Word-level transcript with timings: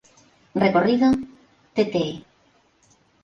Recorrido: 0.63 1.07
Tte. 1.75 2.05